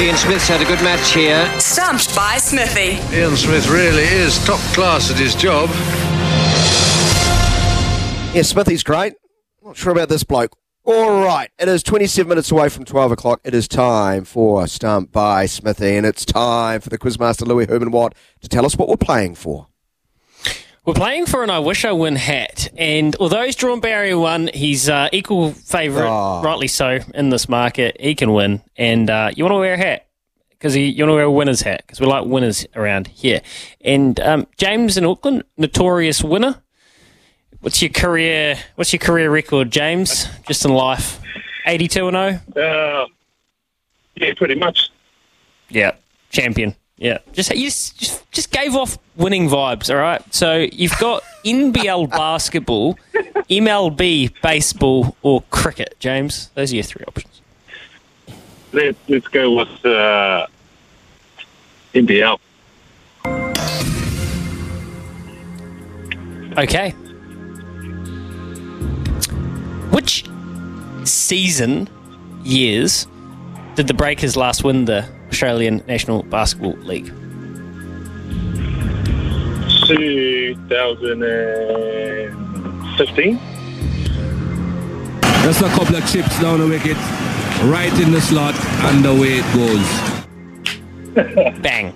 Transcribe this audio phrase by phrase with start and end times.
[0.00, 1.48] Ian Smith's had a good match here.
[1.60, 2.98] Stumped by Smithy.
[3.16, 5.68] Ian Smith really is top class at his job.
[8.34, 9.14] Yeah, Smithy's great.
[9.62, 10.56] Not sure about this bloke.
[10.84, 13.40] All right, it is 27 minutes away from 12 o'clock.
[13.44, 17.92] It is time for Stump by Smithy, and it's time for the Quizmaster Louis Herman
[17.92, 19.68] Watt to tell us what we're playing for.
[20.84, 24.50] We're playing for an I Wish I Win hat, and although he's drawn barrier one,
[24.52, 26.42] he's uh, equal favourite, Oh.
[26.42, 27.96] rightly so, in this market.
[28.00, 30.08] He can win, and uh, you want to wear a hat
[30.50, 33.42] because you want to wear a winner's hat because we like winners around here.
[33.80, 36.60] And um, James in Auckland, notorious winner.
[37.60, 38.58] What's your career?
[38.74, 40.26] What's your career record, James?
[40.48, 41.20] Just in life,
[41.64, 43.04] eighty-two and zero.
[43.04, 43.06] Uh,
[44.16, 44.90] yeah, pretty much.
[45.68, 45.92] Yeah,
[46.30, 46.74] champion.
[47.02, 49.92] Yeah, just you just, just just gave off winning vibes.
[49.92, 52.96] All right, so you've got NBL basketball,
[53.50, 55.96] MLB baseball, or cricket.
[55.98, 57.42] James, those are your three options.
[58.72, 60.46] Let, let's go with uh,
[61.92, 62.38] NBL.
[66.56, 66.90] Okay.
[69.90, 70.24] Which
[71.02, 71.88] season,
[72.44, 73.08] years,
[73.74, 75.04] did the Breakers last win the
[75.36, 77.10] Australian National Basketball League?
[82.92, 83.38] 2015.
[85.42, 86.96] Just a couple of chips down the wicket,
[87.64, 89.88] right in the slot, and away it goes.
[91.62, 91.94] Bang.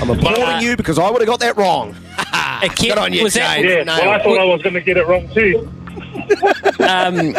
[0.00, 1.94] I'm applauding Uh, you because I would have got that wrong.
[2.62, 3.98] A kid, Good on you, was that, Yeah, No.
[3.98, 5.68] well, I thought I was going to get it wrong too.
[6.80, 7.34] Um,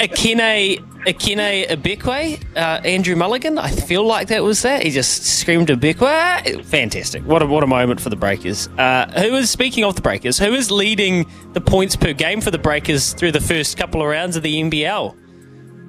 [0.00, 3.58] Ekene Ekene Ibekwe, uh, Andrew Mulligan.
[3.58, 4.82] I feel like that was that.
[4.82, 6.64] He just screamed Ibekwe.
[6.64, 7.22] Fantastic!
[7.24, 8.68] What a what a moment for the Breakers.
[8.78, 10.38] Uh, who is speaking of the Breakers?
[10.38, 14.08] Who is leading the points per game for the Breakers through the first couple of
[14.08, 15.16] rounds of the NBL?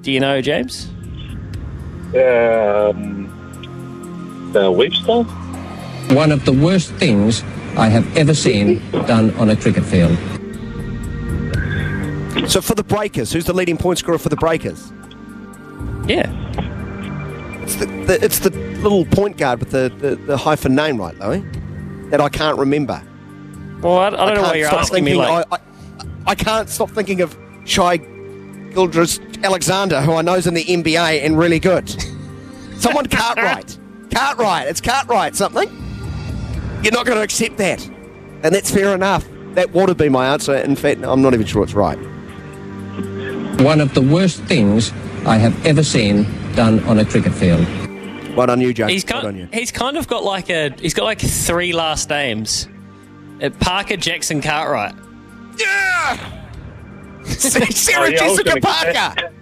[0.02, 0.86] Do you know, James?
[2.14, 3.28] Um,
[4.56, 5.22] uh, Webster?
[6.14, 7.42] One of the worst things
[7.76, 10.16] I have ever seen done on a cricket field.
[12.50, 14.92] So for the Breakers, who's the leading point scorer for the Breakers?
[16.04, 16.28] Yeah.
[17.62, 21.16] It's the, the, it's the little point guard with the, the, the hyphen name, right,
[21.20, 21.44] Louis?
[22.10, 23.00] That I can't remember.
[23.80, 25.14] Well, I, I don't know can't why you're asking me.
[25.14, 25.60] Like, I, I,
[26.26, 31.24] I can't stop thinking of Shai Gilgeous Alexander, who I know is in the NBA
[31.24, 31.88] and really good.
[32.78, 33.78] Someone Cartwright.
[34.12, 34.66] Cartwright.
[34.66, 35.68] It's Cartwright something.
[36.82, 37.86] You're not going to accept that.
[38.42, 39.24] And that's fair enough.
[39.54, 40.56] That would have been my answer.
[40.56, 41.98] In fact, I'm not even sure it's right.
[43.60, 44.90] One of the worst things
[45.26, 47.66] I have ever seen done on a cricket field.
[48.34, 48.86] Well done, you, Joe.
[48.86, 49.58] he's well done, kind, you.
[49.58, 52.68] he's kind of got like a he's got like three last names:
[53.42, 54.94] uh, Parker Jackson Cartwright.
[55.58, 56.40] Yeah!
[57.24, 59.32] Sarah Oh, yeah, Jessica Parker.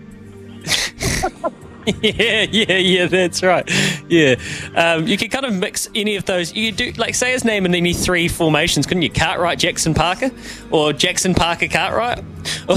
[2.03, 3.71] yeah, yeah, yeah, that's right.
[4.09, 4.37] Yeah.
[4.75, 6.55] Um, you could kind of mix any of those.
[6.55, 9.11] You could do, like, say his name in any three formations, couldn't you?
[9.11, 10.31] Cartwright, Jackson Parker,
[10.71, 12.25] or Jackson Parker Cartwright.
[12.67, 12.77] Or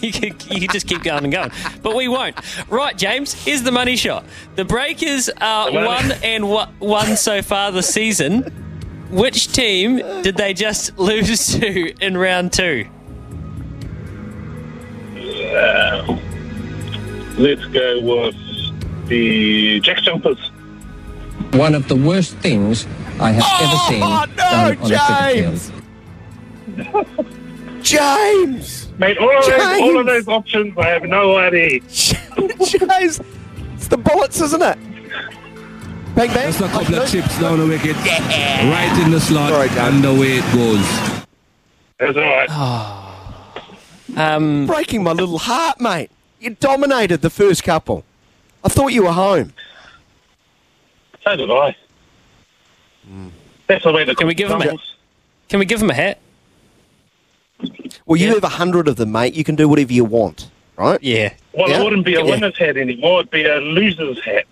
[0.00, 1.50] you, could, you could just keep going and going.
[1.82, 2.36] But we won't.
[2.70, 4.24] Right, James, here's the money shot.
[4.54, 8.42] The Breakers are one and one, one so far this season.
[9.10, 12.86] Which team did they just lose to in round two?
[17.38, 18.36] Let's go with
[19.08, 20.50] the Jack Jumpers.
[21.52, 22.86] One of the worst things
[23.20, 25.72] I have ever seen Oh, no, done on a James.
[26.76, 27.34] cricket field.
[27.82, 28.88] James!
[28.98, 31.80] Mate, all of, those, all of those options, I have no idea.
[31.88, 33.20] James!
[33.74, 34.76] It's the bullets, isn't it?
[36.14, 36.46] Bang, bang.
[36.48, 40.04] Just a couple of Like, chips down the wicket, right in the slot, Sorry, and
[40.04, 41.24] away it goes.
[41.98, 42.94] That's all right.
[44.16, 46.10] Um, Breaking my little heart, mate.
[46.40, 48.04] You dominated the first couple.
[48.64, 49.52] I thought you were home.
[51.28, 51.76] So did I.
[53.66, 54.78] That's the way the Can we give him a-
[55.50, 56.18] can we give him a hat?
[58.06, 58.34] Well, you Yeah.
[58.34, 59.34] have a hundred of them, mate.
[59.34, 60.98] You can do whatever you want, right?
[61.02, 61.32] Yeah.
[61.52, 61.80] Well, Yeah?
[61.80, 62.30] it wouldn't be a Yeah.
[62.30, 63.20] winner's hat anymore.
[63.20, 64.46] It'd be a loser's hat.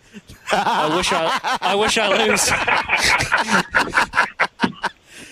[0.52, 2.50] I wish I, I wish I lose.